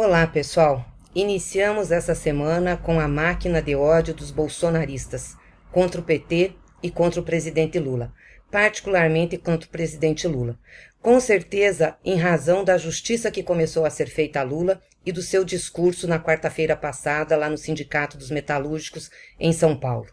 [0.00, 0.86] Olá, pessoal.
[1.12, 5.36] Iniciamos essa semana com a máquina de ódio dos bolsonaristas
[5.72, 8.14] contra o PT e contra o presidente Lula,
[8.48, 10.56] particularmente contra o presidente Lula.
[11.02, 15.20] Com certeza, em razão da justiça que começou a ser feita a Lula e do
[15.20, 20.06] seu discurso na quarta-feira passada lá no Sindicato dos Metalúrgicos em São Paulo.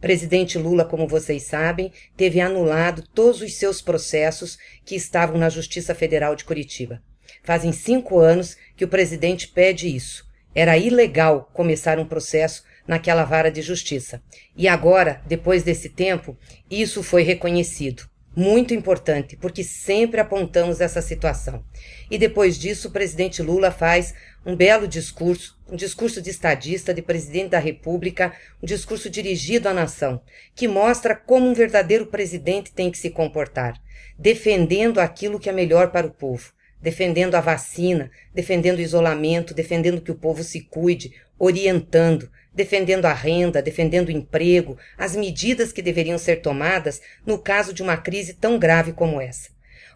[0.00, 5.94] Presidente Lula, como vocês sabem, teve anulado todos os seus processos que estavam na Justiça
[5.94, 7.02] Federal de Curitiba.
[7.42, 10.26] Fazem cinco anos que o presidente pede isso.
[10.54, 14.22] Era ilegal começar um processo naquela vara de justiça.
[14.56, 16.36] E agora, depois desse tempo,
[16.70, 18.08] isso foi reconhecido.
[18.34, 21.64] Muito importante, porque sempre apontamos essa situação.
[22.10, 24.14] E depois disso, o presidente Lula faz
[24.44, 29.74] um belo discurso, um discurso de estadista, de presidente da República, um discurso dirigido à
[29.74, 30.20] nação,
[30.54, 33.80] que mostra como um verdadeiro presidente tem que se comportar,
[34.18, 40.00] defendendo aquilo que é melhor para o povo defendendo a vacina, defendendo o isolamento, defendendo
[40.00, 45.82] que o povo se cuide, orientando, defendendo a renda, defendendo o emprego, as medidas que
[45.82, 49.50] deveriam ser tomadas no caso de uma crise tão grave como essa.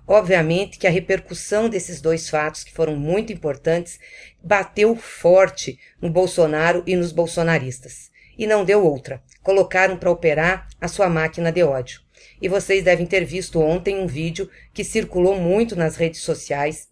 [0.06, 3.98] Obviamente que a repercussão desses dois fatos, que foram muito importantes,
[4.42, 8.10] bateu forte no Bolsonaro e nos bolsonaristas.
[8.36, 9.22] E não deu outra.
[9.42, 12.00] Colocaram para operar a sua máquina de ódio.
[12.40, 16.88] E vocês devem ter visto ontem um vídeo que circulou muito nas redes sociais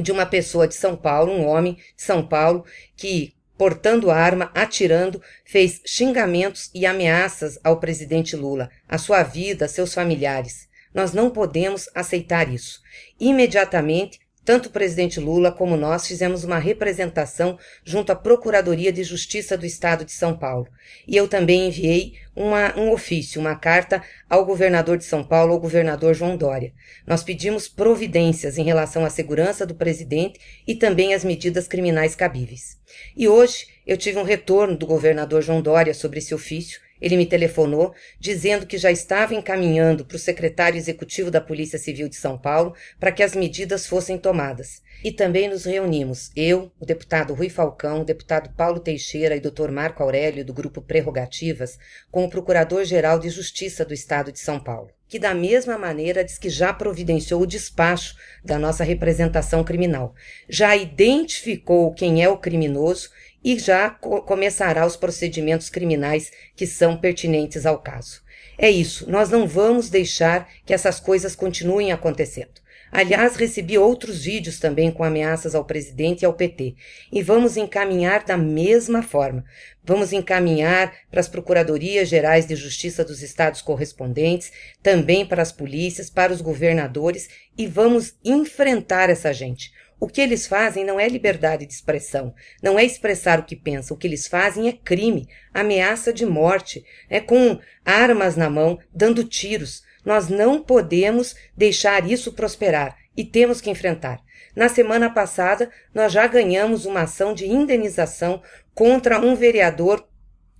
[0.00, 2.64] de uma pessoa de São Paulo, um homem de São Paulo,
[2.96, 9.68] que, portando arma, atirando, fez xingamentos e ameaças ao presidente Lula, à sua vida, a
[9.68, 10.68] seus familiares.
[10.94, 12.80] Nós não podemos aceitar isso.
[13.20, 19.56] Imediatamente, tanto o presidente Lula como nós fizemos uma representação junto à Procuradoria de Justiça
[19.56, 20.66] do Estado de São Paulo.
[21.06, 25.60] E eu também enviei uma, um ofício, uma carta ao governador de São Paulo, ao
[25.60, 26.72] governador João Dória.
[27.06, 32.78] Nós pedimos providências em relação à segurança do presidente e também às medidas criminais cabíveis.
[33.16, 37.26] E hoje eu tive um retorno do governador João Dória sobre esse ofício ele me
[37.26, 42.38] telefonou dizendo que já estava encaminhando para o secretário executivo da Polícia Civil de São
[42.38, 44.80] Paulo para que as medidas fossem tomadas.
[45.02, 49.50] E também nos reunimos, eu, o deputado Rui Falcão, o deputado Paulo Teixeira e o
[49.50, 49.72] Dr.
[49.72, 51.76] Marco Aurélio, do Grupo Prerrogativas,
[52.08, 56.38] com o Procurador-Geral de Justiça do Estado de São Paulo que da mesma maneira diz
[56.38, 60.14] que já providenciou o despacho da nossa representação criminal,
[60.48, 63.10] já identificou quem é o criminoso
[63.44, 68.22] e já co começará os procedimentos criminais que são pertinentes ao caso.
[68.58, 72.62] É isso, nós não vamos deixar que essas coisas continuem acontecendo.
[72.92, 76.74] Aliás, recebi outros vídeos também com ameaças ao presidente e ao PT.
[77.10, 79.46] E vamos encaminhar da mesma forma.
[79.82, 86.10] Vamos encaminhar para as Procuradorias Gerais de Justiça dos estados correspondentes, também para as polícias,
[86.10, 89.72] para os governadores e vamos enfrentar essa gente.
[90.02, 93.94] O que eles fazem não é liberdade de expressão, não é expressar o que pensam.
[93.94, 99.22] O que eles fazem é crime, ameaça de morte, é com armas na mão, dando
[99.22, 99.84] tiros.
[100.04, 104.18] Nós não podemos deixar isso prosperar e temos que enfrentar.
[104.56, 108.42] Na semana passada, nós já ganhamos uma ação de indenização
[108.74, 110.04] contra um vereador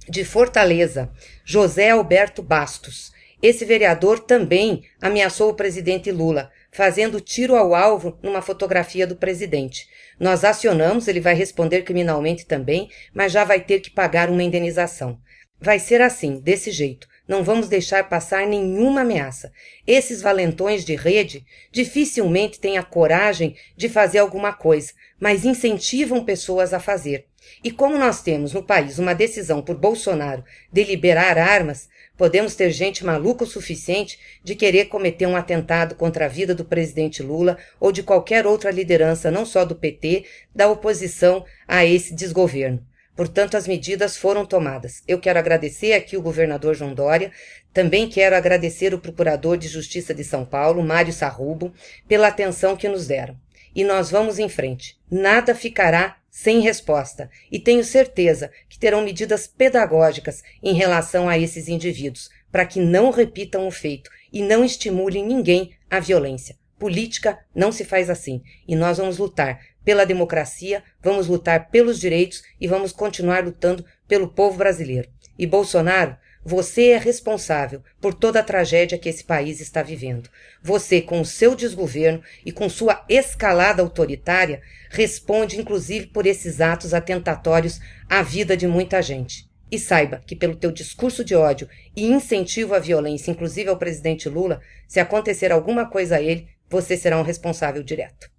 [0.09, 1.11] de Fortaleza,
[1.45, 3.12] José Alberto Bastos.
[3.43, 9.89] Esse vereador também ameaçou o presidente Lula, fazendo tiro ao alvo numa fotografia do presidente.
[10.21, 15.19] Nós acionamos, ele vai responder criminalmente também, mas já vai ter que pagar uma indenização.
[15.61, 17.09] Vai ser assim, desse jeito.
[17.33, 19.51] Não vamos deixar passar nenhuma ameaça.
[19.87, 26.75] Esses valentões de rede dificilmente têm a coragem de fazer alguma coisa, mas incentivam pessoas
[26.75, 27.25] a fazer.
[27.65, 31.89] E como nós temos no país uma decisão por Bolsonaro de liberar armas,
[32.19, 36.67] podemos ter gente maluca o suficiente de querer cometer um atentado contra a vida do
[36.67, 42.15] presidente Lula ou de qualquer outra liderança, não só do PT, da oposição a esse
[42.15, 42.87] desgoverno.
[43.15, 45.03] Portanto, as medidas foram tomadas.
[45.07, 47.31] Eu quero agradecer aqui o governador João Dória,
[47.73, 51.73] também quero agradecer o procurador de Justiça de São Paulo, Mário Sarrubo,
[52.09, 53.37] pela atenção que nos deram.
[53.75, 54.99] E nós vamos em frente.
[55.11, 61.69] Nada ficará sem resposta, e tenho certeza que terão medidas pedagógicas em relação a esses
[61.69, 66.57] indivíduos, para que não repitam o feito e não estimulem ninguém à violência.
[66.83, 72.43] Política não se faz assim, e nós vamos lutar pela democracia, vamos lutar pelos direitos
[72.61, 75.09] e vamos continuar lutando pelo povo brasileiro.
[75.39, 80.29] E Bolsonaro você é responsável por toda a tragédia que esse país está vivendo.
[80.61, 86.93] Você, com o seu desgoverno e com sua escalada autoritária, responde inclusive por esses atos
[86.93, 87.79] atentatórios
[88.11, 89.49] à vida de muita gente.
[89.71, 94.29] E saiba que pelo teu discurso de ódio e incentivo à violência, inclusive ao presidente
[94.29, 98.32] Lula, se acontecer alguma coisa a ele, você será um responsável direto.